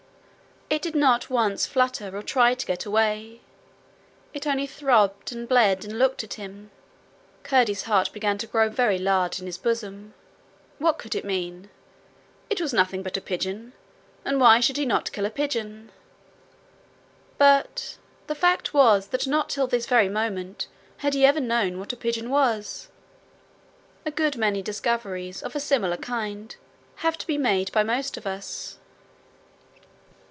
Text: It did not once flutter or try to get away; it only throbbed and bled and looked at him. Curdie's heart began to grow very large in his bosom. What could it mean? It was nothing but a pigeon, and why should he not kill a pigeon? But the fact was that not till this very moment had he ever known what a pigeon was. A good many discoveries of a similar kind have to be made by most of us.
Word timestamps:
It 0.73 0.81
did 0.81 0.95
not 0.95 1.29
once 1.29 1.65
flutter 1.65 2.15
or 2.15 2.23
try 2.23 2.53
to 2.53 2.65
get 2.65 2.85
away; 2.85 3.41
it 4.33 4.47
only 4.47 4.65
throbbed 4.65 5.33
and 5.33 5.45
bled 5.45 5.83
and 5.83 5.99
looked 5.99 6.23
at 6.23 6.35
him. 6.35 6.71
Curdie's 7.43 7.83
heart 7.83 8.13
began 8.13 8.37
to 8.37 8.47
grow 8.47 8.69
very 8.69 8.97
large 8.97 9.37
in 9.37 9.47
his 9.47 9.57
bosom. 9.57 10.13
What 10.79 10.97
could 10.97 11.13
it 11.13 11.25
mean? 11.25 11.69
It 12.49 12.61
was 12.61 12.71
nothing 12.71 13.03
but 13.03 13.17
a 13.17 13.21
pigeon, 13.21 13.73
and 14.23 14.39
why 14.39 14.61
should 14.61 14.77
he 14.77 14.85
not 14.85 15.11
kill 15.11 15.25
a 15.25 15.29
pigeon? 15.29 15.91
But 17.37 17.97
the 18.27 18.33
fact 18.33 18.73
was 18.73 19.07
that 19.07 19.27
not 19.27 19.49
till 19.49 19.67
this 19.67 19.85
very 19.87 20.07
moment 20.07 20.67
had 20.99 21.13
he 21.13 21.25
ever 21.25 21.41
known 21.41 21.79
what 21.79 21.91
a 21.91 21.97
pigeon 21.97 22.29
was. 22.29 22.87
A 24.05 24.09
good 24.11 24.37
many 24.37 24.61
discoveries 24.61 25.43
of 25.43 25.53
a 25.53 25.59
similar 25.59 25.97
kind 25.97 26.55
have 27.03 27.17
to 27.17 27.27
be 27.27 27.37
made 27.37 27.73
by 27.73 27.83
most 27.83 28.15
of 28.15 28.25
us. 28.25 28.77